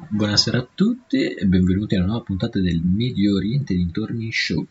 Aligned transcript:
Buonasera 0.00 0.58
a 0.58 0.68
tutti 0.76 1.34
e 1.34 1.44
benvenuti 1.44 1.96
a 1.96 1.98
una 1.98 2.06
nuova 2.06 2.22
puntata 2.22 2.60
del 2.60 2.80
Medio 2.80 3.34
Oriente 3.34 3.74
dintorni 3.74 4.30
show. 4.30 4.64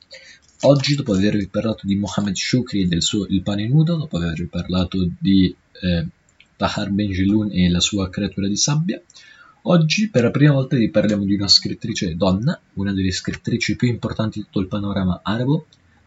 Oggi, 0.61 0.95
dopo 0.95 1.14
avervi 1.14 1.50
parlato 1.50 1.86
di 1.86 1.97
Mohamed 1.97 2.33
Shukri 2.33 2.83
e 2.83 2.88
del 2.88 3.02
suo 3.02 3.25
Il 3.28 3.42
pane 3.42 3.67
nudo, 3.67 3.98
dopo 3.98 4.16
avervi 4.16 4.45
parlato 4.45 5.05
di 5.20 5.53
eh, 5.81 6.08
Tahar 6.55 6.92
Benjeloun 6.92 7.52
e 7.52 7.70
la 7.70 7.81
sua 7.81 8.09
creatura 8.09 8.48
di 8.48 8.55
sabbia, 8.55 9.02
oggi 9.64 10.09
per 10.09 10.23
la 10.23 10.31
prima 10.31 10.53
volta 10.53 10.78
vi 10.78 10.89
parliamo 10.89 11.25
di 11.25 11.33
una 11.33 11.50
scrittrice 11.50 12.16
donna, 12.16 12.58
una 12.75 12.94
delle 12.94 13.11
scrittrici 13.11 13.75
più 13.75 13.89
importanti 13.89 14.39
di 14.39 14.45
tutto 14.45 14.61
il 14.61 14.67
panorama 14.67 15.20
arabo 15.23 15.66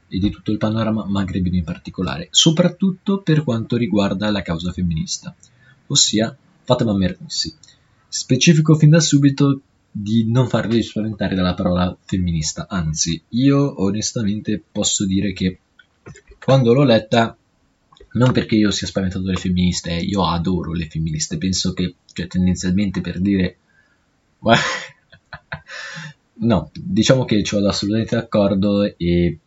e 0.09 0.19
di 0.19 0.31
tutto 0.31 0.51
il 0.51 0.57
panorama 0.57 1.05
magrebino 1.05 1.57
in 1.57 1.65
particolare, 1.65 2.29
soprattutto 2.31 3.21
per 3.21 3.45
quanto 3.45 3.77
riguarda 3.77 4.31
la 4.31 4.41
causa 4.41 4.73
femminista, 4.73 5.37
ossia 5.89 6.35
Fatima 6.65 6.97
Mernissi 6.97 7.55
Specifico 8.13 8.75
fin 8.75 8.91
da 8.91 8.99
subito 8.99 9.61
di 9.89 10.29
non 10.29 10.49
farvi 10.49 10.83
spaventare 10.83 11.37
dalla 11.37 11.55
parola 11.55 11.97
femminista, 12.05 12.67
anzi, 12.69 13.23
io 13.29 13.83
onestamente 13.85 14.61
posso 14.71 15.07
dire 15.07 15.33
che 15.33 15.61
quando 16.43 16.73
l'ho 16.73 16.83
letta, 16.83 17.37
non 18.15 18.33
perché 18.33 18.57
io 18.57 18.73
sia 18.73 18.89
spaventato 18.89 19.23
dalle 19.23 19.37
femministe, 19.37 19.93
io 19.93 20.27
adoro 20.27 20.73
le 20.73 20.89
femministe, 20.89 21.39
penso 21.39 21.73
che, 21.73 21.95
cioè, 22.13 22.27
tendenzialmente 22.27 23.01
per 23.01 23.21
dire... 23.21 23.57
no, 26.35 26.71
diciamo 26.73 27.25
che 27.25 27.45
ci 27.45 27.55
vado 27.55 27.69
assolutamente 27.69 28.17
d'accordo 28.17 28.97
e 28.97 29.39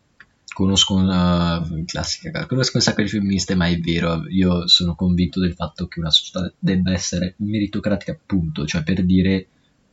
conosco 0.54 0.94
una 0.94 1.62
classica, 1.84 2.46
conosco 2.46 2.76
un 2.76 2.82
sacco 2.82 3.02
di 3.02 3.08
femministe, 3.08 3.54
ma 3.54 3.66
è 3.66 3.78
vero, 3.78 4.24
io 4.28 4.66
sono 4.68 4.94
convinto 4.94 5.40
del 5.40 5.52
fatto 5.52 5.86
che 5.88 5.98
una 5.98 6.10
società 6.10 6.50
debba 6.58 6.92
essere 6.92 7.34
meritocratica, 7.38 8.12
appunto, 8.12 8.64
cioè 8.64 8.82
per 8.82 9.04
dire 9.04 9.48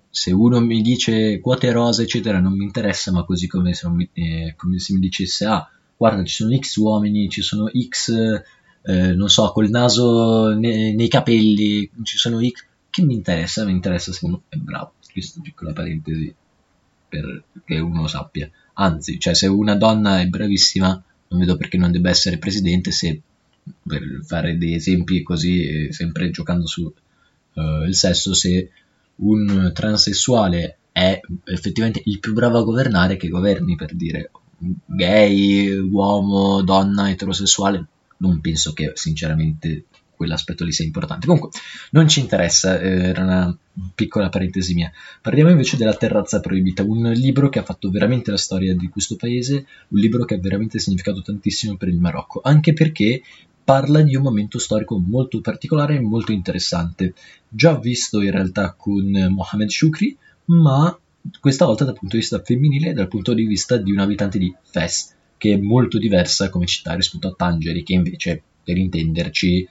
se 0.09 0.31
uno 0.31 0.59
mi 0.61 0.81
dice 0.81 1.39
quote 1.39 1.71
rose, 1.71 2.03
eccetera, 2.03 2.39
non 2.39 2.53
mi 2.53 2.63
interessa, 2.63 3.11
ma 3.11 3.23
così 3.23 3.47
come 3.47 3.73
se, 3.73 3.89
mi, 3.89 4.07
eh, 4.13 4.53
come 4.55 4.77
se 4.77 4.93
mi 4.93 4.99
dicesse, 4.99 5.45
ah, 5.45 5.67
guarda, 5.97 6.23
ci 6.23 6.35
sono 6.35 6.55
X 6.55 6.75
uomini, 6.75 7.29
ci 7.29 7.41
sono 7.41 7.69
X, 7.69 8.09
eh, 8.83 9.13
non 9.13 9.29
so, 9.29 9.51
col 9.51 9.69
naso 9.69 10.53
ne, 10.53 10.93
nei 10.93 11.07
capelli, 11.07 11.89
ci 12.03 12.17
sono 12.17 12.39
X, 12.39 12.65
che 12.89 13.03
mi 13.03 13.15
interessa? 13.15 13.65
Mi 13.65 13.71
interessa 13.71 14.11
se 14.11 14.25
uno 14.25 14.43
è 14.49 14.57
bravo. 14.57 14.93
Questa 15.11 15.41
piccola 15.41 15.73
parentesi 15.73 16.33
perché 17.11 17.79
uno 17.79 18.01
lo 18.01 18.07
sappia. 18.07 18.49
Anzi, 18.73 19.19
cioè, 19.19 19.35
se 19.35 19.47
una 19.47 19.75
donna 19.75 20.21
è 20.21 20.27
bravissima, 20.27 21.03
non 21.27 21.39
vedo 21.39 21.57
perché 21.57 21.77
non 21.77 21.91
debba 21.91 22.09
essere 22.09 22.37
presidente 22.37 22.91
se 22.91 23.21
per 23.85 24.01
fare 24.23 24.57
dei 24.57 24.75
esempi 24.75 25.21
così, 25.21 25.87
eh, 25.87 25.93
sempre 25.93 26.31
giocando 26.31 26.65
sul 26.67 26.91
uh, 27.53 27.91
sesso, 27.91 28.33
se 28.33 28.71
un 29.17 29.71
transessuale 29.73 30.77
è 30.91 31.19
effettivamente 31.45 32.01
il 32.05 32.19
più 32.19 32.33
bravo 32.33 32.57
a 32.57 32.63
governare 32.63 33.17
che 33.17 33.27
governi 33.27 33.75
per 33.75 33.93
dire 33.93 34.31
gay, 34.85 35.77
uomo, 35.77 36.61
donna, 36.61 37.09
eterosessuale, 37.09 37.85
non 38.17 38.41
penso 38.41 38.73
che 38.73 38.91
sinceramente 38.95 39.85
quell'aspetto 40.21 40.63
lì 40.63 40.71
sia 40.71 40.85
importante. 40.85 41.25
Comunque, 41.25 41.49
non 41.91 42.07
ci 42.07 42.19
interessa, 42.19 42.79
eh, 42.79 43.09
era 43.09 43.23
una 43.23 43.57
piccola 43.95 44.29
parentesi 44.29 44.75
mia. 44.75 44.91
Parliamo 45.19 45.49
invece 45.49 45.77
della 45.77 45.95
Terrazza 45.95 46.39
Proibita, 46.39 46.83
un 46.83 47.11
libro 47.13 47.49
che 47.49 47.57
ha 47.57 47.63
fatto 47.63 47.89
veramente 47.89 48.29
la 48.29 48.37
storia 48.37 48.75
di 48.75 48.87
questo 48.87 49.15
paese, 49.15 49.65
un 49.87 49.99
libro 49.99 50.25
che 50.25 50.35
ha 50.35 50.39
veramente 50.39 50.77
significato 50.77 51.23
tantissimo 51.23 51.75
per 51.75 51.87
il 51.87 51.99
Marocco, 51.99 52.39
anche 52.43 52.73
perché 52.73 53.23
parla 53.63 54.01
di 54.01 54.15
un 54.15 54.21
momento 54.21 54.59
storico 54.59 54.99
molto 54.99 55.41
particolare 55.41 55.95
e 55.95 56.01
molto 56.01 56.31
interessante, 56.31 57.13
già 57.47 57.77
visto 57.79 58.21
in 58.21 58.31
realtà 58.31 58.75
con 58.77 59.09
Mohamed 59.29 59.69
Shukri, 59.69 60.15
ma 60.45 60.95
questa 61.39 61.65
volta 61.65 61.83
dal 61.83 61.97
punto 61.97 62.15
di 62.15 62.21
vista 62.21 62.41
femminile 62.43 62.89
e 62.89 62.93
dal 62.93 63.07
punto 63.07 63.33
di 63.33 63.45
vista 63.45 63.77
di 63.77 63.91
un 63.91 63.99
abitante 63.99 64.37
di 64.37 64.53
Fes, 64.61 65.15
che 65.37 65.53
è 65.53 65.57
molto 65.57 65.97
diversa 65.97 66.49
come 66.49 66.67
città 66.67 66.93
rispetto 66.93 67.27
a 67.27 67.33
Tangeri, 67.35 67.83
che 67.83 67.93
invece, 67.93 68.43
per 68.63 68.77
intenderci, 68.77 69.67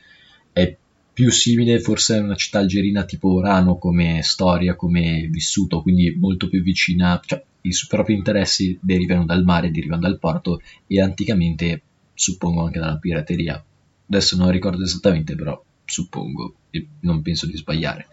più 1.21 1.31
simile 1.31 1.81
forse 1.81 2.17
a 2.17 2.23
una 2.23 2.35
città 2.35 2.61
algerina 2.61 3.05
tipo 3.05 3.35
Orano 3.35 3.77
come 3.77 4.23
storia, 4.23 4.75
come 4.75 5.29
vissuto, 5.31 5.83
quindi 5.83 6.17
molto 6.19 6.49
più 6.49 6.63
vicina, 6.63 7.21
cioè 7.23 7.45
i 7.61 7.75
propri 7.89 8.15
interessi 8.15 8.79
derivano 8.81 9.27
dal 9.27 9.45
mare, 9.45 9.71
derivano 9.71 10.01
dal 10.01 10.19
porto 10.19 10.63
e 10.87 10.99
anticamente 10.99 11.83
suppongo 12.15 12.65
anche 12.65 12.79
dalla 12.79 12.97
pirateria. 12.97 13.63
Adesso 14.09 14.35
non 14.39 14.51
ricordo 14.51 14.83
esattamente, 14.83 15.35
però 15.35 15.63
suppongo 15.85 16.55
e 16.71 16.87
non 17.01 17.21
penso 17.21 17.45
di 17.45 17.55
sbagliare. 17.55 18.07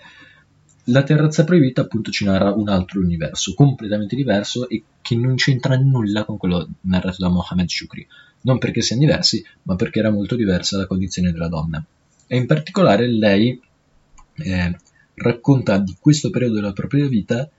La 0.89 1.03
terrazza 1.03 1.45
proibita 1.45 1.79
appunto 1.79 2.11
ci 2.11 2.25
narra 2.25 2.53
un 2.53 2.67
altro 2.67 2.99
universo 2.99 3.53
completamente 3.53 4.17
diverso 4.17 4.67
e 4.67 4.83
che 5.01 5.15
non 5.15 5.35
c'entra 5.35 5.77
nulla 5.77 6.25
con 6.25 6.35
quello 6.35 6.67
narrato 6.81 7.15
da 7.19 7.29
Mohamed 7.29 7.69
Shukri, 7.69 8.05
non 8.41 8.57
perché 8.57 8.81
siano 8.81 9.03
diversi, 9.03 9.41
ma 9.63 9.77
perché 9.77 9.99
era 9.99 10.11
molto 10.11 10.35
diversa 10.35 10.75
la 10.75 10.87
condizione 10.87 11.31
della 11.31 11.47
donna 11.47 11.81
e 12.27 12.37
in 12.37 12.45
particolare 12.45 13.07
lei 13.07 13.59
eh, 14.35 14.75
racconta 15.15 15.77
di 15.79 15.95
questo 15.99 16.29
periodo 16.29 16.55
della 16.55 16.73
propria 16.73 17.07
vita 17.07 17.49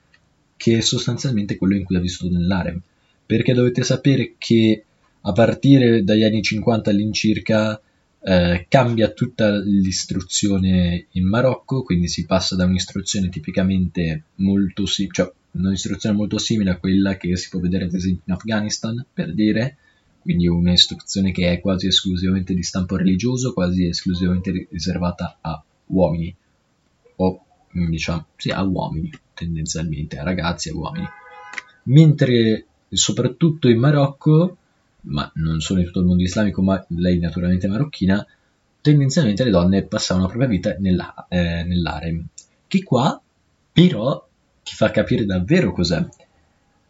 che 0.56 0.78
è 0.78 0.80
sostanzialmente 0.80 1.56
quello 1.56 1.76
in 1.76 1.84
cui 1.84 1.96
ha 1.96 2.00
vissuto 2.00 2.32
nell'Arem, 2.32 2.80
perché 3.24 3.54
dovete 3.54 3.82
sapere 3.82 4.34
che 4.38 4.84
a 5.20 5.32
partire 5.32 6.04
dagli 6.04 6.24
anni 6.24 6.42
50 6.42 6.90
all'incirca 6.90 7.80
eh, 8.20 8.66
cambia 8.68 9.10
tutta 9.10 9.56
l'istruzione 9.58 11.06
in 11.12 11.26
Marocco, 11.26 11.82
quindi 11.82 12.08
si 12.08 12.26
passa 12.26 12.56
da 12.56 12.64
un'istruzione 12.64 13.28
tipicamente 13.28 14.24
molto, 14.36 14.86
si- 14.86 15.08
cioè 15.10 15.30
un'istruzione 15.52 16.16
molto 16.16 16.38
simile 16.38 16.70
a 16.70 16.78
quella 16.78 17.16
che 17.16 17.36
si 17.36 17.48
può 17.48 17.60
vedere 17.60 17.84
ad 17.84 17.94
esempio 17.94 18.22
in 18.26 18.32
Afghanistan, 18.34 19.04
per 19.12 19.32
dire, 19.32 19.76
quindi 20.20 20.46
un'istruzione 20.46 21.32
che 21.32 21.52
è 21.52 21.60
quasi 21.60 21.86
esclusivamente 21.86 22.54
di 22.54 22.62
stampo 22.62 22.96
religioso, 22.96 23.52
quasi 23.52 23.86
esclusivamente 23.86 24.68
riservata 24.70 25.38
a 25.40 25.62
uomini, 25.86 26.34
o 27.16 27.40
diciamo, 27.72 28.26
sì, 28.36 28.50
a 28.50 28.62
uomini 28.62 29.10
tendenzialmente, 29.34 30.18
a 30.18 30.24
ragazzi 30.24 30.68
e 30.68 30.72
uomini. 30.72 31.06
Mentre 31.84 32.66
soprattutto 32.88 33.68
in 33.68 33.78
Marocco, 33.78 34.56
ma 35.02 35.30
non 35.36 35.60
solo 35.60 35.80
in 35.80 35.86
tutto 35.86 36.00
il 36.00 36.06
mondo 36.06 36.22
islamico, 36.22 36.62
ma 36.62 36.84
lei 36.90 37.18
naturalmente 37.18 37.68
marocchina, 37.68 38.26
tendenzialmente 38.80 39.44
le 39.44 39.50
donne 39.50 39.82
passavano 39.84 40.26
la 40.26 40.32
propria 40.32 40.50
vita 40.50 40.76
nella, 40.78 41.26
eh, 41.28 41.64
nell'harem, 41.64 42.26
che 42.66 42.82
qua 42.82 43.20
però 43.72 44.26
ti 44.62 44.74
fa 44.74 44.90
capire 44.90 45.24
davvero 45.24 45.72
cos'è. 45.72 46.04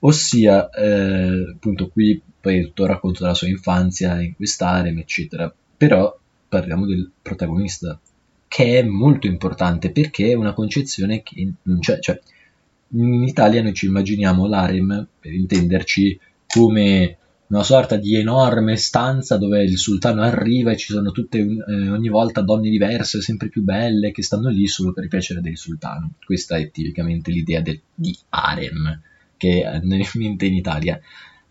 Ossia, 0.01 0.71
eh, 0.71 1.53
appunto 1.55 1.89
qui 1.89 2.21
poi 2.41 2.63
tutto 2.63 2.85
il 2.85 2.89
racconto 2.89 3.23
della 3.23 3.35
sua 3.35 3.49
infanzia 3.49 4.21
in 4.21 4.35
quest'arem, 4.35 4.99
eccetera. 4.99 5.53
Però 5.77 6.17
parliamo 6.49 6.87
del 6.87 7.11
protagonista, 7.21 7.99
che 8.47 8.79
è 8.79 8.83
molto 8.83 9.27
importante 9.27 9.91
perché 9.91 10.31
è 10.31 10.35
una 10.35 10.55
concezione 10.55 11.23
che 11.23 11.53
non 11.63 11.81
c'è. 11.81 11.99
Cioè, 11.99 12.21
in 12.91 13.23
Italia 13.25 13.63
noi 13.63 13.75
ci 13.75 13.87
immaginiamo 13.87 14.47
l'harem, 14.47 15.07
per 15.21 15.33
intenderci, 15.33 16.19
come 16.47 17.17
una 17.49 17.63
sorta 17.63 17.97
di 17.97 18.15
enorme 18.15 18.77
stanza 18.77 19.37
dove 19.37 19.63
il 19.63 19.79
sultano 19.79 20.23
arriva 20.23 20.71
e 20.71 20.77
ci 20.77 20.93
sono 20.93 21.13
tutte 21.13 21.39
eh, 21.39 21.89
ogni 21.91 22.09
volta 22.09 22.43
donne 22.43 22.69
diverse, 22.71 23.21
sempre 23.21 23.49
più 23.49 23.63
belle, 23.63 24.13
che 24.13 24.23
stanno 24.23 24.49
lì 24.49 24.67
solo 24.67 24.93
per 24.93 25.09
piacere 25.09 25.41
del 25.41 25.57
sultano. 25.57 26.13
Questa 26.25 26.57
è 26.57 26.71
tipicamente 26.71 27.31
l'idea 27.31 27.61
del, 27.61 27.81
di 27.95 28.17
harem 28.31 29.01
che 29.39 29.63
è 29.63 29.81
in 29.83 30.07
mente 30.15 30.45
in 30.45 30.55
Italia. 30.55 31.01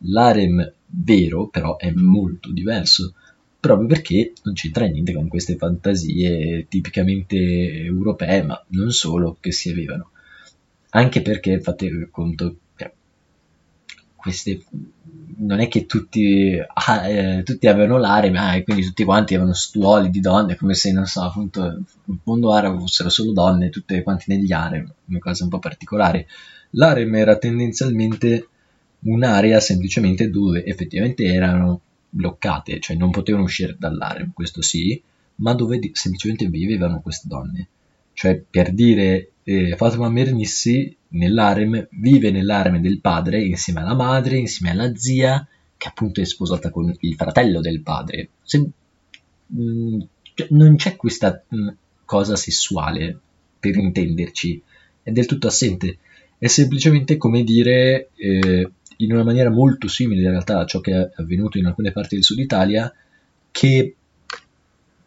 L'harem 0.02 0.74
vero 0.86 1.48
però 1.48 1.78
è 1.78 1.92
molto 1.92 2.52
diverso 2.52 3.16
proprio 3.60 3.88
perché 3.88 4.34
non 4.44 4.54
c'entra 4.54 4.86
niente 4.86 5.14
con 5.14 5.28
queste 5.28 5.58
fantasie 5.58 6.68
tipicamente 6.70 7.36
europee, 7.36 8.44
ma 8.44 8.64
non 8.70 8.92
solo, 8.92 9.38
che 9.40 9.52
si 9.52 9.70
avevano. 9.70 10.12
Anche 10.92 11.22
perché 11.22 11.60
fate 11.60 12.08
conto 12.10 12.56
che 12.76 12.92
queste 14.16 14.64
non 15.40 15.60
è 15.60 15.68
che 15.68 15.86
tutti, 15.86 16.58
ah, 16.58 17.08
eh, 17.08 17.44
tutti 17.44 17.68
avevano 17.68 17.98
l'area, 17.98 18.32
ma 18.32 18.56
e 18.56 18.64
quindi 18.64 18.84
tutti 18.84 19.04
quanti 19.04 19.34
avevano 19.34 19.54
stuoli 19.54 20.10
di 20.10 20.20
donne, 20.20 20.56
come 20.56 20.74
se, 20.74 20.92
non 20.92 21.06
so, 21.06 21.22
appunto, 21.22 21.66
il 21.66 22.20
mondo 22.24 22.54
arabo 22.54 22.80
fossero 22.80 23.10
solo 23.10 23.34
donne, 23.34 23.70
tutte 23.70 24.02
quanti 24.02 24.26
negli 24.28 24.52
harem, 24.52 24.92
una 25.06 25.20
cosa 25.20 25.44
un 25.44 25.50
po' 25.50 25.60
particolare. 25.60 26.28
L'harem 26.72 27.16
era 27.16 27.38
tendenzialmente 27.38 28.48
un'area 29.00 29.60
semplicemente 29.60 30.30
dove 30.30 30.66
effettivamente 30.66 31.24
erano 31.24 31.82
bloccate, 32.10 32.80
cioè 32.80 32.96
non 32.96 33.12
potevano 33.12 33.44
uscire 33.44 33.76
dall'harem, 33.78 34.32
questo 34.34 34.62
sì, 34.62 35.02
ma 35.36 35.54
dove 35.54 35.80
semplicemente 35.94 36.48
vivevano 36.48 37.02
queste 37.02 37.28
donne. 37.28 37.68
Cioè, 38.14 38.42
per 38.50 38.74
dire, 38.74 39.32
eh, 39.44 39.76
Fatima 39.76 40.10
Mernissi 40.10 40.96
nell'harem 41.10 41.88
vive 41.92 42.32
nell'harem 42.32 42.82
del 42.82 43.00
padre 43.00 43.44
insieme 43.44 43.82
alla 43.82 43.94
madre, 43.94 44.38
insieme 44.38 44.72
alla 44.72 44.96
zia, 44.96 45.48
che 45.78 45.88
appunto 45.88 46.22
è 46.22 46.26
sposata 46.26 46.72
con 46.72 46.94
il 47.00 47.16
fratello 47.16 47.62
del 47.62 47.82
padre. 47.82 48.30
Se, 48.42 48.60
mh, 48.60 49.62
mm, 49.62 50.00
cioè, 50.34 50.48
non 50.52 50.76
c'è 50.76 50.96
questa 50.96 51.44
mh, 51.48 51.56
mm, 51.56 51.68
cosa 52.06 52.36
sessuale, 52.36 53.20
per 53.60 53.78
intenderci, 53.78 54.62
è 55.04 55.12
del 55.12 55.26
tutto 55.26 55.48
assente. 55.48 56.00
È 56.38 56.48
semplicemente 56.48 57.18
come 57.18 57.44
dire, 57.44 58.10
eh, 58.16 58.70
in 58.98 59.12
una 59.12 59.24
maniera 59.24 59.50
molto 59.50 59.88
simile 59.88 60.22
in 60.22 60.30
realtà 60.30 60.60
a 60.60 60.66
ciò 60.66 60.80
che 60.80 60.94
è 60.94 61.10
avvenuto 61.16 61.58
in 61.58 61.66
alcune 61.66 61.92
parti 61.92 62.16
del 62.16 62.24
sud 62.24 62.40
Italia, 62.40 62.92
che 63.52 63.96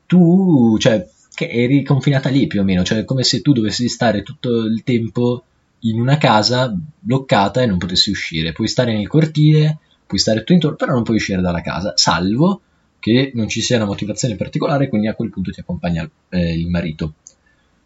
tu, 0.06 0.76
cioè, 0.78 1.08
che 1.34 1.48
eri 1.48 1.84
confinata 1.84 2.28
lì 2.28 2.46
più 2.46 2.60
o 2.60 2.64
meno, 2.64 2.82
cioè 2.82 3.04
come 3.04 3.22
se 3.22 3.40
tu 3.40 3.52
dovessi 3.52 3.88
stare 3.88 4.22
tutto 4.22 4.64
il 4.64 4.82
tempo 4.82 5.44
in 5.80 6.00
una 6.00 6.18
casa 6.18 6.74
bloccata 6.98 7.62
e 7.62 7.66
non 7.66 7.78
potessi 7.78 8.10
uscire. 8.10 8.52
Puoi 8.52 8.68
stare 8.68 8.92
nel 8.92 9.06
cortile, 9.06 9.78
puoi 10.06 10.20
stare 10.20 10.40
tutto 10.40 10.52
intorno, 10.52 10.76
però 10.76 10.92
non 10.92 11.04
puoi 11.04 11.16
uscire 11.16 11.40
dalla 11.40 11.62
casa, 11.62 11.92
salvo 11.96 12.60
che 12.98 13.30
non 13.34 13.48
ci 13.48 13.62
sia 13.62 13.76
una 13.76 13.86
motivazione 13.86 14.36
particolare, 14.36 14.88
quindi 14.88 15.06
a 15.08 15.14
quel 15.14 15.30
punto 15.30 15.50
ti 15.50 15.60
accompagna 15.60 16.08
eh, 16.28 16.58
il 16.58 16.68
marito. 16.68 17.14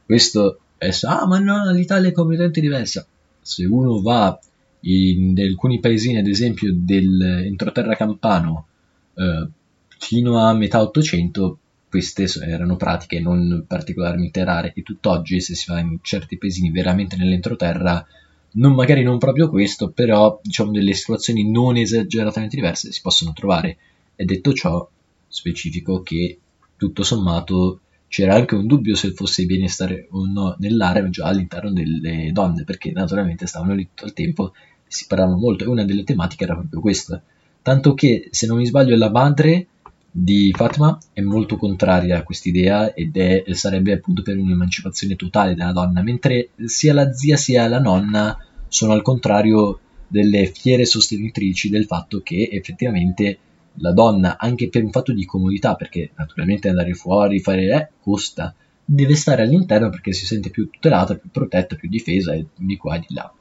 Questo 0.05 0.59
è, 0.77 0.91
ah 1.03 1.27
ma 1.27 1.39
no, 1.39 1.71
l'Italia 1.71 2.09
è 2.09 2.13
completamente 2.13 2.61
diversa. 2.61 3.07
Se 3.45 3.67
uno 3.67 4.01
va 4.01 4.39
in 4.81 5.39
alcuni 5.39 5.81
paesini, 5.81 6.17
ad 6.17 6.27
esempio 6.27 6.73
dell'entroterra 6.75 7.95
campano, 7.95 8.67
eh, 9.15 9.49
fino 9.99 10.39
a 10.39 10.55
metà 10.55 10.81
800, 10.81 11.59
queste 11.91 12.27
erano 12.43 12.77
pratiche 12.77 13.21
non 13.21 13.65
particolarmente 13.69 14.43
rare 14.45 14.73
e 14.75 14.83
tutt'oggi 14.83 15.41
se 15.41 15.55
si 15.55 15.71
va 15.71 15.79
in 15.79 15.99
certi 16.01 16.39
paesini 16.39 16.71
veramente 16.71 17.17
nell'entroterra, 17.17 18.05
non 18.53 18.73
magari 18.73 19.03
non 19.03 19.19
proprio 19.19 19.51
questo, 19.51 19.91
però 19.91 20.41
diciamo 20.43 20.71
delle 20.71 20.95
situazioni 20.95 21.51
non 21.51 21.77
esageratamente 21.77 22.57
diverse 22.57 22.93
si 22.93 23.01
possono 23.03 23.33
trovare. 23.35 23.77
E 24.17 24.25
detto 24.25 24.53
ciò, 24.55 24.89
specifico 25.29 26.03
che 26.03 26.39
tutto 26.77 27.03
sommato 27.03 27.81
c'era 28.15 28.37
anche 28.37 28.55
un 28.55 28.69
dubbio 28.69 28.95
se 28.95 29.11
fosse 29.11 29.45
bene 29.45 29.67
stare 29.67 30.07
o 30.13 30.25
no 30.25 30.55
nell'area 30.61 31.11
già 31.11 31.25
all'interno 31.25 31.73
delle 31.73 32.31
donne, 32.31 32.63
perché 32.63 32.93
naturalmente 32.93 33.49
stavano 33.49 33.75
lì 33.75 33.89
tutto 33.89 34.05
il 34.05 34.13
tempo 34.13 34.53
si 34.87 35.07
parlavano 35.09 35.37
molto 35.37 35.65
e 35.65 35.67
una 35.67 35.85
delle 35.85 36.05
tematiche 36.05 36.45
era 36.45 36.55
proprio 36.55 36.79
questa. 36.79 37.21
Tanto 37.61 37.95
che, 37.95 38.29
se 38.31 38.47
non 38.47 38.59
mi 38.59 38.67
sbaglio, 38.67 38.97
la 38.97 39.11
madre 39.11 39.67
di 40.09 40.55
Fatma 40.57 40.97
è 41.13 41.23
molto 41.23 41.57
contraria 41.57 42.19
a 42.19 42.23
quest'idea 42.23 42.95
ed 42.95 43.17
è, 43.17 43.43
sarebbe 43.51 43.95
appunto 43.95 44.23
per 44.23 44.39
un'emancipazione 44.39 45.17
totale 45.17 45.57
della 45.57 45.73
donna, 45.73 46.01
mentre 46.01 46.51
sia 46.67 46.95
la 46.95 47.13
zia 47.13 47.37
sia 47.37 47.67
la 47.67 47.81
nonna 47.81 48.39
sono 48.69 48.93
al 48.93 49.03
contrario 49.03 49.81
delle 50.07 50.47
fiere 50.47 50.85
sostenitrici 50.85 51.69
del 51.69 51.87
fatto 51.87 52.21
che 52.21 52.49
effettivamente 52.53 53.39
la 53.77 53.93
donna, 53.93 54.37
anche 54.39 54.69
per 54.69 54.85
un 54.85 54.91
fatto 54.91 55.13
di 55.13 55.25
comodità, 55.25 55.75
perché 55.75 56.11
naturalmente 56.17 56.69
andare 56.69 56.95
fuori, 56.95 57.41
fare 57.41 57.65
eh, 57.65 57.89
costa, 58.01 58.55
deve 58.85 59.15
stare 59.15 59.43
all'interno 59.43 59.91
perché 59.91 60.13
si 60.13 60.27
sente 60.27 60.51
più 60.51 60.69
tutelata, 60.71 61.17
più 61.17 61.31
protetta, 61.31 61.77
più 61.77 61.89
difesa 61.89 62.33
e 62.33 62.47
di 62.55 62.77
qua 62.77 62.97
e 62.97 63.05
di 63.07 63.15
là 63.15 63.33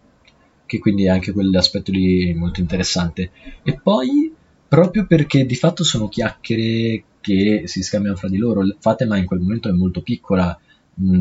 che 0.74 0.80
quindi 0.80 1.06
è 1.06 1.10
anche 1.10 1.32
quell'aspetto 1.32 1.92
lì 1.92 2.34
molto 2.34 2.60
interessante. 2.60 3.30
E 3.62 3.80
poi, 3.80 4.34
proprio 4.68 5.06
perché 5.06 5.46
di 5.46 5.54
fatto 5.54 5.84
sono 5.84 6.10
chiacchiere 6.10 7.04
che 7.22 7.64
si 7.66 7.84
scambiano 7.84 8.16
fra 8.16 8.28
di 8.28 8.38
loro, 8.38 8.64
Fatema 8.80 9.18
in 9.18 9.26
quel 9.26 9.40
momento 9.40 9.70
è 9.70 9.72
molto 9.72 10.02
piccola, 10.02 10.58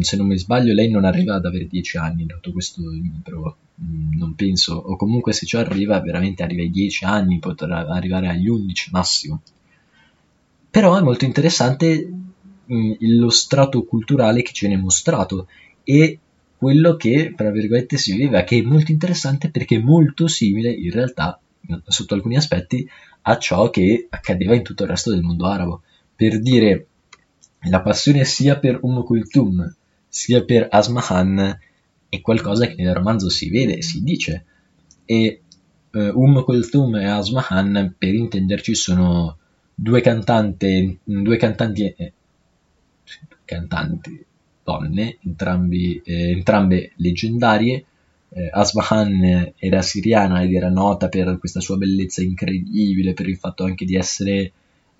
se 0.00 0.16
non 0.16 0.26
mi 0.26 0.38
sbaglio 0.38 0.74
lei 0.74 0.90
non 0.90 1.04
arriva 1.04 1.34
ad 1.34 1.46
avere 1.46 1.66
10 1.66 1.96
anni, 1.96 2.26
dato 2.26 2.52
questo 2.52 2.82
libro, 2.90 3.56
mm, 3.82 4.16
non 4.18 4.34
penso, 4.34 4.74
o 4.74 4.96
comunque 4.96 5.32
se 5.32 5.46
ci 5.46 5.56
arriva, 5.56 6.00
veramente 6.00 6.42
arriva 6.42 6.62
ai 6.62 6.70
10 6.70 7.04
anni, 7.04 7.38
potrà 7.38 7.86
arrivare 7.86 8.28
agli 8.28 8.48
11 8.48 8.90
massimo. 8.92 9.42
Però 10.70 10.96
è 10.96 11.02
molto 11.02 11.24
interessante 11.24 12.10
mm, 12.72 12.92
lo 13.00 13.30
strato 13.30 13.84
culturale 13.84 14.42
che 14.42 14.52
ci 14.52 14.66
viene 14.66 14.80
mostrato 14.80 15.48
e 15.84 16.18
quello 16.56 16.96
che, 16.96 17.32
tra 17.36 17.50
virgolette, 17.50 17.96
si 17.96 18.12
viveva, 18.12 18.44
che 18.44 18.58
è 18.58 18.62
molto 18.62 18.92
interessante 18.92 19.50
perché 19.50 19.76
è 19.76 19.82
molto 19.82 20.28
simile 20.28 20.70
in 20.70 20.90
realtà, 20.90 21.40
sotto 21.86 22.14
alcuni 22.14 22.36
aspetti, 22.36 22.88
a 23.22 23.38
ciò 23.38 23.70
che 23.70 24.06
accadeva 24.08 24.54
in 24.54 24.62
tutto 24.62 24.84
il 24.84 24.90
resto 24.90 25.10
del 25.10 25.22
mondo 25.22 25.46
arabo. 25.46 25.82
Per 26.14 26.40
dire, 26.40 26.86
la 27.68 27.80
passione 27.80 28.24
sia 28.24 28.58
per 28.58 28.78
Umm 28.82 29.02
Kulthum 29.02 29.74
sia 30.08 30.44
per 30.44 30.66
Asmahan 30.70 31.58
è 32.08 32.20
qualcosa 32.20 32.66
che 32.66 32.82
nel 32.82 32.94
romanzo 32.94 33.30
si 33.30 33.48
vede 33.48 33.80
si 33.82 34.02
dice. 34.02 34.44
E 35.04 35.40
uh, 35.92 35.98
Umm 35.98 36.42
Kulthum 36.42 36.96
e 36.96 37.06
Asmahan, 37.06 37.94
per 37.96 38.14
intenderci, 38.14 38.74
sono 38.74 39.38
due, 39.74 40.00
cantante, 40.00 40.98
due 41.02 41.36
cantanti, 41.36 41.94
eh, 41.96 42.12
cantanti 43.44 44.24
donne, 44.62 45.18
entrambi, 45.22 46.00
eh, 46.04 46.30
entrambe 46.30 46.92
leggendarie. 46.96 47.84
Eh, 48.34 48.48
Asbahan 48.50 49.52
era 49.56 49.82
siriana 49.82 50.42
ed 50.42 50.52
era 50.52 50.70
nota 50.70 51.08
per 51.08 51.38
questa 51.38 51.60
sua 51.60 51.76
bellezza 51.76 52.22
incredibile, 52.22 53.14
per 53.14 53.28
il 53.28 53.36
fatto 53.36 53.64
anche 53.64 53.84
di 53.84 53.94
essere 53.94 54.32
eh, 54.32 54.52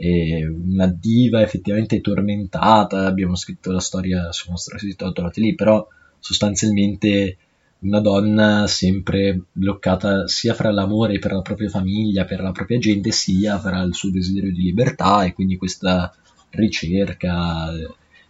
una 0.08 0.86
diva 0.86 1.42
effettivamente 1.42 2.00
tormentata. 2.00 3.06
Abbiamo 3.06 3.36
scritto 3.36 3.70
la 3.70 3.80
storia 3.80 4.32
sul 4.32 4.50
nostro 4.50 4.78
sito, 4.78 5.12
trovate 5.12 5.40
lì, 5.40 5.54
però 5.54 5.86
sostanzialmente 6.18 7.36
una 7.80 8.00
donna 8.00 8.66
sempre 8.66 9.42
bloccata 9.52 10.28
sia 10.28 10.54
fra 10.54 10.70
l'amore 10.70 11.18
per 11.18 11.32
la 11.32 11.42
propria 11.42 11.68
famiglia, 11.68 12.24
per 12.24 12.40
la 12.40 12.52
propria 12.52 12.78
gente, 12.78 13.10
sia 13.10 13.58
fra 13.58 13.82
il 13.82 13.94
suo 13.94 14.10
desiderio 14.10 14.52
di 14.52 14.62
libertà 14.62 15.24
e 15.24 15.32
quindi 15.32 15.56
questa 15.56 16.12
ricerca 16.50 17.70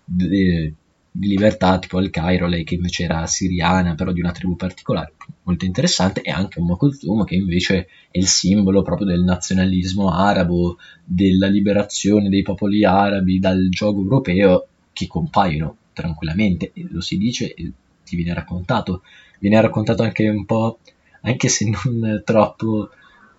de, 0.05 0.75
di 1.15 1.29
libertà, 1.29 1.79
tipo 1.79 1.99
al 1.99 2.09
Cairo, 2.09 2.47
lei 2.47 2.65
che 2.65 2.75
invece 2.75 3.05
era 3.05 3.27
siriana, 3.27 3.95
però 3.95 4.13
di 4.13 4.21
una 4.21 4.33
tribù 4.33 4.57
particolare, 4.57 5.13
molto 5.43 5.67
interessante, 5.67 6.23
e 6.23 6.31
anche 6.31 6.59
un 6.59 6.75
Kulthum 6.75 7.25
che 7.25 7.35
invece 7.35 7.87
è 8.11 8.19
il 8.19 8.27
simbolo 8.27 8.81
proprio 8.81 9.07
del 9.07 9.23
nazionalismo 9.23 10.11
arabo, 10.11 10.79
della 11.05 11.49
liberazione 11.49 12.31
dei 12.31 12.41
popoli 12.41 12.83
arabi 12.85 13.39
dal 13.39 13.69
gioco 13.69 14.01
europeo, 14.01 14.67
che 14.95 15.07
compaiono 15.07 15.77
tranquillamente, 15.93 16.71
e 16.73 16.87
lo 16.91 17.03
si 17.03 17.19
dice 17.19 17.53
e 17.53 17.71
ti 18.05 18.17
viene 18.17 18.33
raccontato. 18.33 19.03
Viene 19.39 19.61
raccontato 19.61 20.03
anche 20.03 20.27
un 20.29 20.47
po', 20.47 20.79
anche 21.21 21.49
se 21.49 21.69
non 21.69 22.23
troppo, 22.25 22.89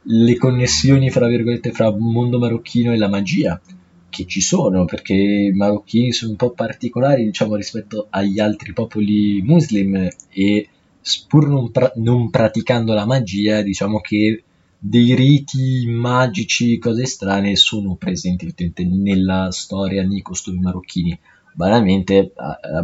le 0.04 0.38
connessioni, 0.38 1.10
fra 1.10 1.28
virgolette, 1.28 1.72
fra 1.72 1.92
mondo 1.92 2.38
marocchino 2.38 2.94
e 2.94 2.98
la 2.98 3.10
magia 3.10 3.60
che 4.14 4.26
ci 4.28 4.42
sono, 4.42 4.86
perché 4.86 5.16
i 5.16 5.52
marocchini 5.52 6.12
sono 6.12 6.32
un 6.32 6.38
po' 6.38 6.52
particolari, 6.52 7.24
diciamo, 7.26 7.56
rispetto 7.56 8.06
agli 8.12 8.40
altri 8.40 8.72
popoli 8.72 9.42
muslim 9.42 10.08
e 10.30 10.68
pur 11.28 11.48
non, 11.48 11.72
pra- 11.72 11.92
non 11.96 12.30
praticando 12.30 12.94
la 12.94 13.08
magia, 13.08 13.64
diciamo 13.64 14.00
che 14.00 14.44
dei 14.78 15.16
riti 15.16 15.86
magici, 15.88 16.78
cose 16.78 17.06
strane, 17.06 17.56
sono 17.56 17.96
presenti 17.96 18.54
nella 18.86 19.50
storia, 19.52 20.06
nei 20.06 20.22
costumi 20.22 20.60
marocchini. 20.60 21.18
Banalmente, 21.54 22.34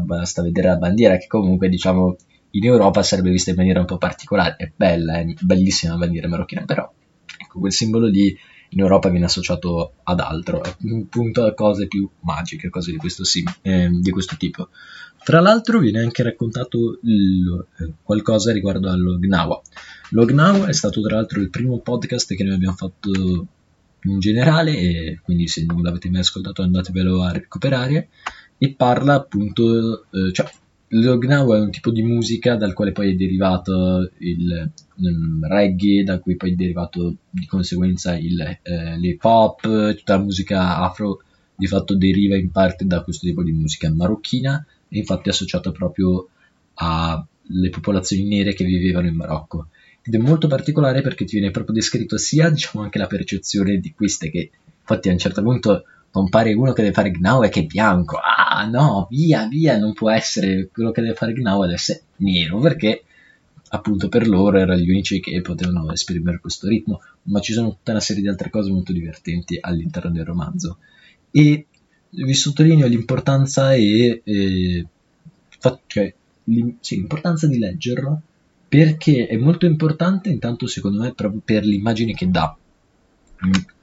basta 0.04 0.42
vedere 0.42 0.70
la 0.70 0.78
bandiera, 0.78 1.18
che 1.18 1.28
comunque, 1.28 1.70
diciamo, 1.70 2.16
in 2.52 2.66
Europa 2.66 3.04
sarebbe 3.04 3.30
vista 3.30 3.52
in 3.52 3.58
maniera 3.58 3.82
un 3.82 3.86
po' 3.86 3.98
particolare. 3.98 4.56
È 4.58 4.72
bella, 4.76 5.20
è 5.20 5.26
bellissima 5.42 5.94
la 5.94 6.00
bandiera 6.00 6.28
marocchina, 6.28 6.66
però, 6.66 6.90
ecco, 7.38 7.60
quel 7.60 7.74
simbolo 7.74 8.10
di 8.10 8.36
in 8.70 8.80
Europa 8.80 9.10
viene 9.10 9.26
associato 9.26 9.94
ad 10.04 10.20
altro, 10.20 10.62
appunto 10.62 11.46
a 11.46 11.54
cose 11.54 11.88
più 11.88 12.08
magiche, 12.22 12.70
cose 12.70 12.92
di 12.92 12.98
questo, 12.98 13.24
sim- 13.24 13.54
eh, 13.62 13.90
di 13.92 14.12
questo 14.12 14.36
tipo. 14.38 14.70
Tra 15.24 15.42
l'altro 15.42 15.80
viene 15.80 16.00
anche 16.00 16.24
raccontato 16.24 17.00
il, 17.04 17.66
eh, 17.80 17.94
qualcosa 18.04 18.52
riguardo 18.52 18.90
allo 18.90 19.18
Gnawa. 19.18 19.62
Lo 20.12 20.26
Gnawa 20.26 20.68
è 20.68 20.74
stato 20.74 21.02
tra 21.02 21.16
l'altro 21.16 21.42
il 21.42 21.50
primo 21.50 21.80
podcast 21.80 22.34
che 22.36 22.44
noi 22.44 22.56
abbiamo 22.56 22.76
fatto 22.76 23.48
in 24.04 24.20
generale 24.20 24.78
e 24.78 25.20
quindi 25.22 25.48
se 25.48 25.66
non 25.66 25.82
l'avete 25.82 26.10
mai 26.10 26.22
ascoltato 26.22 26.62
andatevelo 26.62 27.22
a 27.22 27.32
recuperare 27.32 28.10
e 28.58 28.74
parla 28.74 29.16
appunto, 29.16 30.06
eh, 30.12 30.32
cioè 30.32 30.50
lo 30.90 31.20
è 31.20 31.60
un 31.60 31.70
tipo 31.70 31.92
di 31.92 32.02
musica 32.02 32.56
dal 32.56 32.74
quale 32.74 32.92
poi 32.92 33.12
è 33.12 33.16
derivato 33.16 34.10
il 34.20 34.72
um, 34.96 35.46
reggae, 35.46 36.04
da 36.04 36.20
cui 36.20 36.36
poi 36.36 36.52
è 36.52 36.56
derivato 36.56 37.16
di 37.30 37.46
conseguenza 37.46 38.18
il, 38.18 38.40
eh, 38.62 38.98
l'hip 38.98 39.24
hop, 39.24 39.96
tutta 39.96 40.16
la 40.16 40.24
musica 40.24 40.78
afro 40.78 41.22
di 41.56 41.68
fatto 41.68 41.96
deriva 41.96 42.38
in 42.38 42.52
parte 42.52 42.86
da 42.86 43.02
questo 43.02 43.28
tipo 43.28 43.44
di 43.44 43.52
musica 43.52 43.94
marocchina 43.94 44.66
e 44.88 44.98
infatti 44.98 45.30
è 45.30 45.32
associata 45.32 45.72
proprio 45.72 46.30
alle 46.76 47.70
popolazioni 47.70 48.24
nere 48.28 48.54
che 48.54 48.64
vivevano 48.64 49.08
in 49.08 49.16
Marocco. 49.16 49.68
Ed 50.02 50.16
è 50.16 50.18
molto 50.18 50.48
particolare 50.48 51.02
perché 51.02 51.26
ti 51.26 51.38
viene 51.38 51.52
proprio 51.52 51.76
descritto 51.76 52.18
sia 52.18 52.50
diciamo 52.50 52.84
anche 52.84 52.98
la 52.98 53.08
percezione 53.08 53.78
di 53.78 53.94
queste 53.94 54.32
che 54.32 54.50
infatti 54.80 55.10
a 55.10 55.12
un 55.12 55.18
certo 55.20 55.44
punto 55.44 55.84
compare 56.12 56.54
uno 56.54 56.74
che 56.74 56.82
deve 56.82 56.94
fare 56.94 57.12
Gnau 57.12 57.44
e 57.44 57.50
che 57.50 57.62
è 57.62 57.66
bianco. 57.66 58.18
Ah 58.18 58.66
no, 58.66 59.08
via, 59.10 59.48
via, 59.48 59.78
non 59.78 59.94
può 59.94 60.10
essere 60.10 60.70
quello 60.72 60.92
che 60.92 61.02
deve 61.02 61.14
fare 61.14 61.34
Gnau 61.34 61.62
ad 61.62 61.72
essere 61.72 62.04
nero 62.18 62.60
perché 62.60 63.04
appunto 63.72 64.10
per 64.10 64.28
loro 64.28 64.58
erano 64.58 64.80
gli 64.80 64.90
unici 64.90 65.20
che 65.20 65.42
potevano 65.42 65.92
esprimere 65.92 66.40
questo 66.40 66.68
ritmo, 66.68 67.02
ma 67.24 67.40
ci 67.40 67.54
sono 67.54 67.70
tutta 67.70 67.92
una 67.92 68.00
serie 68.00 68.22
di 68.22 68.28
altre 68.28 68.50
cose 68.50 68.72
molto 68.72 68.92
divertenti 68.92 69.58
all'interno 69.60 70.12
del 70.12 70.26
romanzo. 70.26 70.78
E 71.32 71.68
vi 72.10 72.34
sottolineo 72.34 72.88
l'importanza 72.88 73.74
e, 73.74 74.22
e 74.24 74.86
cioè, 75.86 76.14
sì, 76.80 76.96
l'importanza 76.96 77.48
di 77.48 77.60
leggerlo 77.60 78.22
perché 78.68 79.28
è 79.28 79.36
molto 79.38 79.66
importante 79.66 80.30
intanto 80.30 80.68
secondo 80.68 81.02
me 81.02 81.14
proprio 81.14 81.42
per 81.44 81.66
l'immagine 81.66 82.14
che 82.14 82.30
dà 82.30 82.56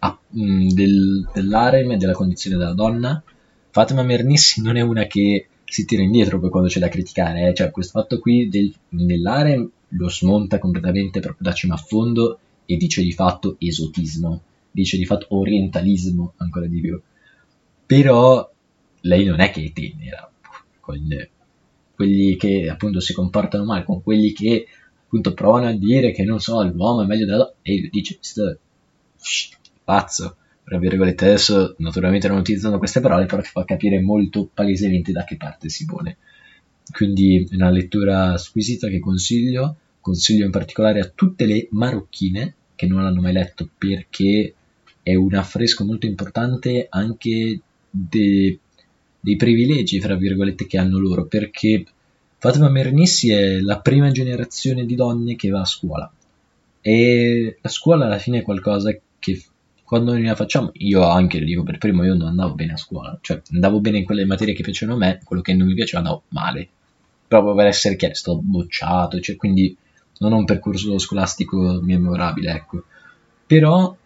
a, 0.00 0.18
mm, 0.36 0.68
del, 0.68 1.28
dell'arem 1.32 1.92
e 1.92 1.96
della 1.96 2.12
condizione 2.12 2.56
della 2.56 2.74
donna. 2.74 3.22
Fatima 3.70 4.02
Mernissi 4.02 4.60
non 4.62 4.76
è 4.76 4.80
una 4.80 5.04
che 5.04 5.48
si 5.64 5.84
tira 5.84 6.02
indietro 6.02 6.38
poi 6.38 6.50
quando 6.50 6.68
c'è 6.68 6.78
da 6.78 6.88
criticare, 6.88 7.48
eh? 7.48 7.54
cioè 7.54 7.70
questo 7.70 7.98
fatto 8.00 8.18
qui 8.18 8.48
del, 8.48 8.72
dell'arem 8.88 9.68
lo 9.90 10.08
smonta 10.08 10.58
completamente 10.58 11.20
proprio 11.20 11.48
da 11.48 11.54
cima 11.54 11.74
a 11.74 11.78
fondo 11.78 12.38
e 12.66 12.76
dice 12.76 13.02
di 13.02 13.12
fatto 13.12 13.56
esotismo, 13.58 14.42
dice 14.70 14.96
di 14.96 15.04
fatto 15.04 15.26
orientalismo 15.30 16.34
ancora 16.36 16.66
di 16.66 16.80
più. 16.80 17.00
Però 17.84 18.50
lei 19.00 19.24
non 19.24 19.40
è 19.40 19.50
che 19.50 19.64
è 19.64 19.72
tenera 19.72 20.30
con 20.80 21.28
quelli 21.94 22.36
che 22.36 22.68
appunto 22.68 23.00
si 23.00 23.12
comportano 23.12 23.64
male, 23.64 23.84
con 23.84 24.02
quelli 24.02 24.32
che 24.32 24.66
appunto 25.04 25.34
provano 25.34 25.68
a 25.68 25.72
dire 25.72 26.12
che 26.12 26.24
non 26.24 26.40
so, 26.40 26.62
l'uomo 26.62 27.02
è 27.02 27.06
meglio 27.06 27.24
della 27.24 27.38
donna 27.38 27.54
e 27.62 27.88
dice 27.90 28.18
pazzo, 29.84 30.36
tra 30.64 30.78
virgolette, 30.78 31.24
adesso 31.26 31.74
naturalmente 31.78 32.28
non 32.28 32.38
utilizzano 32.38 32.78
queste 32.78 33.00
parole, 33.00 33.26
però 33.26 33.42
fa 33.42 33.64
capire 33.64 34.00
molto 34.00 34.48
palesemente 34.52 35.12
da 35.12 35.24
che 35.24 35.36
parte 35.36 35.68
si 35.68 35.84
pone. 35.84 36.16
Quindi 36.90 37.46
è 37.50 37.54
una 37.54 37.70
lettura 37.70 38.36
squisita 38.36 38.88
che 38.88 38.98
consiglio, 38.98 39.76
consiglio 40.00 40.44
in 40.44 40.50
particolare 40.50 41.00
a 41.00 41.10
tutte 41.12 41.46
le 41.46 41.68
marocchine 41.70 42.54
che 42.74 42.86
non 42.86 43.02
l'hanno 43.02 43.20
mai 43.20 43.32
letto 43.32 43.68
perché 43.76 44.54
è 45.02 45.14
un 45.14 45.34
affresco 45.34 45.84
molto 45.84 46.06
importante 46.06 46.86
anche 46.88 47.60
de, 47.90 48.58
dei 49.20 49.36
privilegi, 49.36 50.00
fra 50.00 50.14
virgolette, 50.14 50.66
che 50.66 50.78
hanno 50.78 50.98
loro, 50.98 51.26
perché 51.26 51.84
Fatima 52.38 52.68
Mernissi 52.68 53.30
è 53.30 53.60
la 53.60 53.80
prima 53.80 54.10
generazione 54.10 54.84
di 54.84 54.94
donne 54.94 55.36
che 55.36 55.48
va 55.48 55.60
a 55.60 55.64
scuola 55.64 56.10
e 56.86 57.58
la 57.60 57.68
scuola 57.68 58.04
alla 58.04 58.20
fine 58.20 58.38
è 58.38 58.42
qualcosa 58.42 58.96
che 59.18 59.42
quando 59.84 60.12
noi 60.12 60.24
la 60.24 60.34
facciamo, 60.34 60.70
io 60.74 61.04
anche 61.04 61.38
lo 61.38 61.44
dico 61.44 61.62
per 61.62 61.78
primo, 61.78 62.04
io 62.04 62.14
non 62.14 62.28
andavo 62.28 62.54
bene 62.54 62.72
a 62.72 62.76
scuola, 62.76 63.16
cioè 63.20 63.40
andavo 63.52 63.80
bene 63.80 63.98
in 63.98 64.04
quelle 64.04 64.24
materie 64.24 64.52
che 64.52 64.64
piacevano 64.64 64.96
a 64.96 65.06
me, 65.06 65.20
quello 65.22 65.42
che 65.42 65.54
non 65.54 65.68
mi 65.68 65.74
piaceva 65.74 65.98
andavo 65.98 66.22
male, 66.28 66.68
proprio 67.28 67.54
per 67.54 67.66
essere 67.66 67.96
chiesto, 67.96 68.40
bocciato, 68.42 69.20
cioè, 69.20 69.36
quindi 69.36 69.76
non 70.18 70.32
ho 70.32 70.38
un 70.38 70.44
percorso 70.44 70.98
scolastico 70.98 71.80
memorabile, 71.82 72.52
ecco. 72.52 72.84
Però 73.46 73.96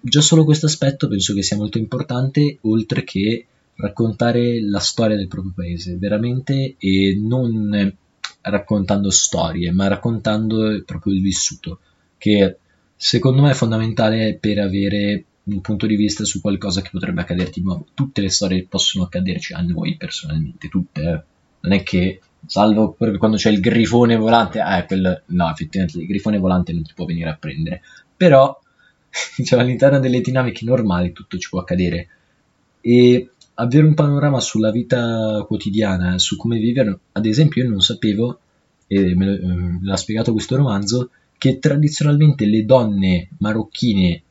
già 0.00 0.20
solo 0.20 0.44
questo 0.44 0.66
aspetto 0.66 1.08
penso 1.08 1.34
che 1.34 1.42
sia 1.42 1.56
molto 1.56 1.78
importante, 1.78 2.58
oltre 2.62 3.04
che 3.04 3.46
raccontare 3.74 4.62
la 4.62 4.80
storia 4.80 5.16
del 5.16 5.28
proprio 5.28 5.52
paese, 5.54 5.96
veramente, 5.96 6.76
e 6.78 7.18
non 7.20 7.94
raccontando 8.40 9.10
storie, 9.10 9.70
ma 9.72 9.88
raccontando 9.88 10.82
proprio 10.84 11.12
il 11.12 11.22
vissuto, 11.22 11.80
che 12.18 12.58
secondo 13.02 13.42
me 13.42 13.50
è 13.50 13.54
fondamentale 13.54 14.38
per 14.40 14.60
avere 14.60 15.24
un 15.42 15.60
punto 15.60 15.88
di 15.88 15.96
vista 15.96 16.24
su 16.24 16.40
qualcosa 16.40 16.82
che 16.82 16.90
potrebbe 16.92 17.22
accaderti 17.22 17.58
di 17.58 17.66
nuovo. 17.66 17.88
Tutte 17.94 18.20
le 18.20 18.30
storie 18.30 18.64
possono 18.68 19.06
accaderci 19.06 19.54
a 19.54 19.60
noi 19.60 19.96
personalmente, 19.96 20.68
tutte. 20.68 21.00
Eh. 21.00 21.22
Non 21.62 21.72
è 21.72 21.82
che, 21.82 22.20
salvo 22.46 22.96
quando 23.18 23.36
c'è 23.36 23.50
il 23.50 23.58
grifone 23.58 24.14
volante, 24.14 24.60
eh, 24.60 24.84
quel, 24.86 25.20
no, 25.26 25.50
effettivamente 25.50 25.98
il 25.98 26.06
grifone 26.06 26.38
volante 26.38 26.72
non 26.72 26.84
ti 26.84 26.92
può 26.94 27.04
venire 27.04 27.30
a 27.30 27.34
prendere. 27.34 27.82
Però, 28.16 28.56
diciamo, 29.36 29.62
all'interno 29.62 29.98
delle 29.98 30.20
dinamiche 30.20 30.64
normali 30.64 31.10
tutto 31.10 31.38
ci 31.38 31.48
può 31.48 31.58
accadere. 31.58 32.06
E 32.80 33.30
avere 33.54 33.84
un 33.84 33.94
panorama 33.94 34.38
sulla 34.38 34.70
vita 34.70 35.44
quotidiana, 35.48 36.18
su 36.18 36.36
come 36.36 36.56
vivere, 36.58 36.96
ad 37.10 37.26
esempio 37.26 37.64
io 37.64 37.68
non 37.68 37.80
sapevo, 37.80 38.38
e 38.86 39.16
me 39.16 39.26
eh, 39.26 39.78
l'ha 39.82 39.96
spiegato 39.96 40.30
questo 40.30 40.54
romanzo, 40.54 41.10
che 41.42 41.58
tradizionalmente 41.58 42.46
le 42.46 42.64
donne 42.64 43.30
marocchine 43.38 44.22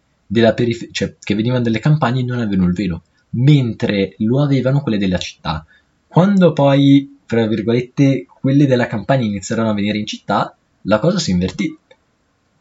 perif- 0.56 0.92
cioè, 0.92 1.18
che 1.20 1.36
venivano 1.36 1.62
dalle 1.62 1.80
campagne 1.80 2.24
non 2.24 2.40
avevano 2.40 2.70
il 2.70 2.74
velo, 2.74 3.02
mentre 3.32 4.16
lo 4.20 4.42
avevano 4.42 4.80
quelle 4.80 4.98
della 4.98 5.18
città. 5.18 5.66
Quando 6.08 6.54
poi, 6.54 7.18
tra 7.26 7.46
virgolette, 7.48 8.26
quelle 8.40 8.66
della 8.66 8.88
campagna 8.88 9.26
iniziarono 9.26 9.72
a 9.72 9.74
venire 9.74 9.98
in 9.98 10.06
città, 10.06 10.56
la 10.84 11.00
cosa 11.00 11.20
si 11.20 11.32
invertì. 11.32 11.78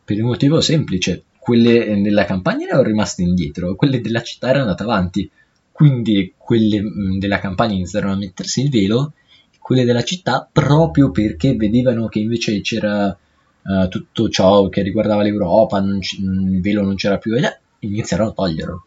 Per 0.04 0.20
un 0.20 0.26
motivo 0.26 0.60
semplice, 0.60 1.22
quelle 1.38 2.00
della 2.02 2.24
campagna 2.24 2.66
erano 2.66 2.82
rimaste 2.82 3.22
indietro, 3.22 3.76
quelle 3.76 4.00
della 4.00 4.22
città 4.24 4.48
erano 4.48 4.64
andate 4.64 4.82
avanti. 4.82 5.30
Quindi 5.70 6.34
quelle 6.36 6.82
mm, 6.82 7.18
della 7.20 7.38
campagna 7.38 7.74
iniziarono 7.74 8.14
a 8.14 8.16
mettersi 8.16 8.62
il 8.62 8.70
velo, 8.70 9.12
quelle 9.60 9.84
della 9.84 10.02
città 10.02 10.48
proprio 10.50 11.12
perché 11.12 11.54
vedevano 11.54 12.08
che 12.08 12.18
invece 12.18 12.60
c'era 12.62 13.16
uh, 13.62 13.88
tutto 13.88 14.28
ciò 14.28 14.68
che 14.68 14.82
riguardava 14.82 15.22
l'Europa, 15.22 15.78
il 15.78 16.60
velo 16.60 16.82
non 16.82 16.94
c'era 16.94 17.18
più, 17.18 17.34
e 17.36 17.58
iniziarono 17.80 18.30
a 18.30 18.32
toglierlo. 18.34 18.86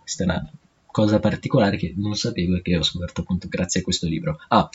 Questa 0.00 0.22
è 0.24 0.26
una 0.26 0.50
cosa 0.86 1.18
particolare 1.18 1.76
che 1.76 1.92
non 1.96 2.14
sapevo 2.14 2.56
e 2.56 2.62
che 2.62 2.76
ho 2.76 2.82
scoperto 2.82 3.22
appunto 3.22 3.48
grazie 3.48 3.80
a 3.80 3.82
questo 3.82 4.06
libro. 4.06 4.38
Ah, 4.48 4.68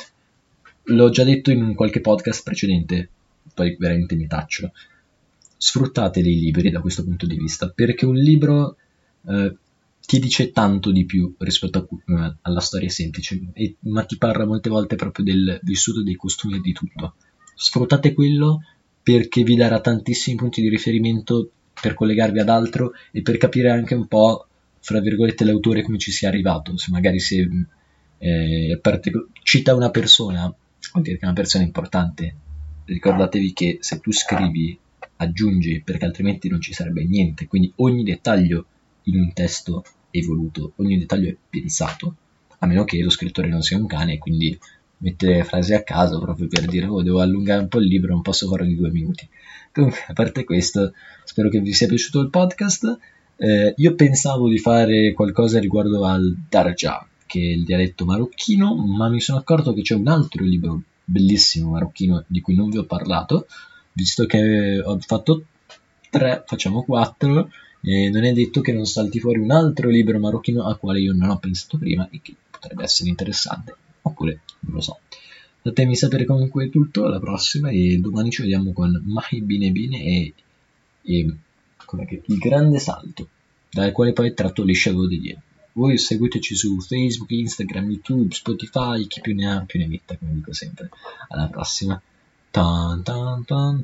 l'ho 0.84 1.10
già 1.10 1.24
detto 1.24 1.52
in 1.52 1.76
qualche 1.76 2.02
podcast 2.02 2.44
precedente, 2.44 3.10
poi 3.54 3.76
veramente 3.80 4.16
mi 4.16 4.28
taccio. 4.28 4.72
Sfruttate 5.56 6.20
i 6.20 6.24
libri 6.24 6.70
da 6.70 6.82
questo 6.82 7.04
punto 7.04 7.26
di 7.26 7.38
vista, 7.38 7.70
perché 7.70 8.06
un 8.06 8.16
libro 8.16 8.78
eh, 9.28 9.56
ti 10.02 10.20
dice 10.20 10.52
tanto 10.52 10.92
di 10.92 11.06
più 11.06 11.36
rispetto 11.38 11.78
a, 11.78 12.14
uh, 12.14 12.36
alla 12.42 12.62
storia 12.62 12.90
semplice, 12.90 13.40
e, 13.54 13.76
ma 13.82 14.04
ti 14.04 14.18
parla 14.18 14.46
molte 14.46 14.70
volte 14.70 14.96
proprio 14.96 15.24
del 15.24 15.60
vissuto, 15.64 16.02
dei 16.02 16.16
costumi 16.16 16.56
e 16.56 16.62
di 16.62 16.74
tutto. 16.74 17.16
Sfruttate 17.56 18.14
quello 18.14 18.62
perché 19.12 19.42
vi 19.42 19.56
darà 19.56 19.82
tantissimi 19.82 20.36
punti 20.36 20.62
di 20.62 20.70
riferimento 20.70 21.50
per 21.82 21.96
collegarvi 21.96 22.38
ad 22.38 22.50
altro 22.50 22.92
e 23.12 23.24
per 23.24 23.38
capire 23.38 23.72
anche 23.72 23.96
un 23.96 24.08
po', 24.08 24.46
fra 24.82 25.00
virgolette, 25.00 25.46
l'autore 25.46 25.82
come 25.82 25.98
ci 25.98 26.12
sia 26.12 26.28
arrivato. 26.28 26.78
Se 26.78 26.92
magari 26.92 27.20
se 27.20 27.50
eh, 28.20 28.78
partic- 28.80 29.30
cita 29.42 29.74
una 29.74 29.90
persona, 29.90 30.42
vuol 30.44 31.04
dire 31.04 31.18
che 31.18 31.24
è 31.24 31.26
una 31.26 31.34
persona 31.34 31.64
importante. 31.64 32.36
Ricordatevi 32.86 33.52
che 33.54 33.78
se 33.82 34.00
tu 34.00 34.12
scrivi, 34.12 34.78
aggiungi, 35.16 35.82
perché 35.82 36.06
altrimenti 36.06 36.48
non 36.48 36.62
ci 36.62 36.74
sarebbe 36.74 37.04
niente. 37.04 37.48
Quindi 37.48 37.74
ogni 37.78 38.04
dettaglio 38.04 38.66
in 39.06 39.20
un 39.20 39.34
testo 39.34 39.84
è 40.12 40.20
voluto, 40.22 40.74
ogni 40.76 41.00
dettaglio 41.00 41.30
è 41.30 41.36
pensato, 41.50 42.16
a 42.60 42.68
meno 42.68 42.84
che 42.84 43.02
lo 43.02 43.10
scrittore 43.10 43.48
non 43.48 43.64
sia 43.64 43.78
un 43.78 43.88
cane, 43.88 44.20
quindi 44.20 44.56
mettere 45.00 45.44
frasi 45.44 45.74
a 45.74 45.84
caso 45.84 46.20
proprio 46.20 46.48
per 46.48 46.66
dire 46.66 46.86
oh 46.86 47.02
devo 47.04 47.20
allungare 47.20 47.62
un 47.62 47.68
po' 47.68 47.80
il 47.80 47.88
libro, 47.88 48.14
non 48.14 48.22
posso 48.22 48.48
farlo 48.48 48.66
di 48.66 48.76
due 48.76 48.92
minuti. 48.92 49.28
Comunque, 49.72 50.00
a 50.08 50.14
parte 50.14 50.44
questo, 50.44 50.94
spero 51.24 51.50
che 51.50 51.60
vi 51.60 51.74
sia 51.74 51.88
piaciuto 51.88 52.22
il 52.22 52.30
podcast. 52.30 52.98
Eh, 53.38 53.74
io 53.78 53.96
pensavo 53.96 54.50
di 54.50 54.58
fare 54.58 55.14
qualcosa 55.14 55.60
riguardo 55.60 56.04
al 56.06 56.36
Darja, 56.50 57.08
che 57.26 57.40
è 57.40 57.54
il 57.54 57.64
dialetto 57.64 58.06
marocchino, 58.06 58.76
ma 58.76 59.08
mi 59.10 59.22
sono 59.22 59.40
accorto 59.40 59.74
che 59.74 59.82
c'è 59.82 59.96
un 59.96 60.08
altro 60.08 60.44
libro 60.44 60.82
bellissimo 61.04 61.72
marocchino 61.72 62.24
di 62.28 62.42
cui 62.42 62.56
non 62.56 62.70
vi 62.70 62.78
ho 62.78 62.86
parlato, 62.86 63.48
visto 63.94 64.26
che 64.26 64.82
ho 64.84 64.98
fatto 65.00 65.46
tre, 66.10 66.44
facciamo 66.46 66.84
quattro, 66.84 67.50
E 67.82 68.10
non 68.10 68.26
è 68.26 68.34
detto 68.34 68.62
che 68.62 68.74
non 68.74 68.86
salti 68.86 69.20
fuori 69.20 69.40
un 69.40 69.52
altro 69.52 69.90
libro 69.90 70.20
marocchino 70.20 70.66
a 70.66 70.76
quale 70.76 71.00
io 71.00 71.14
non 71.14 71.30
ho 71.30 71.38
pensato 71.38 71.78
prima 71.78 72.08
e 72.10 72.20
che 72.22 72.36
potrebbe 72.50 72.84
essere 72.84 73.10
interessante, 73.10 73.76
oppure 74.02 74.42
non 74.62 74.76
lo 74.76 74.82
so. 74.82 75.00
Fatemi 75.62 75.96
sapere 75.96 76.26
comunque 76.26 76.70
tutto 76.70 77.06
alla 77.06 77.20
prossima 77.20 77.70
e 77.70 77.98
domani 78.00 78.32
ci 78.32 78.42
vediamo 78.42 78.72
con 78.72 79.02
Mahi 79.06 79.42
Bine 79.42 79.72
Bine 79.72 80.04
e, 80.04 80.34
e 81.02 81.36
che, 82.06 82.22
il 82.26 82.38
grande 82.38 82.80
salto, 82.80 83.28
dal 83.70 83.92
quale 83.92 84.14
poi 84.14 84.34
tratto 84.34 84.64
le 84.64 84.74
Shadow 84.74 85.06
degli 85.08 85.36
Voi 85.74 85.98
seguiteci 85.98 86.56
su 86.56 86.80
Facebook, 86.80 87.32
Instagram, 87.32 87.90
YouTube, 87.90 88.34
Spotify, 88.34 89.06
chi 89.08 89.22
più 89.22 89.36
ne 89.36 89.52
ha 89.52 89.64
più 89.66 89.80
ne 89.80 89.88
metta, 89.88 90.18
come 90.18 90.34
dico 90.34 90.54
sempre. 90.54 90.90
Alla 91.30 91.48
prossima. 91.48 92.02
Tan, 92.52 93.04
tan, 93.04 93.44
tan. 93.46 93.84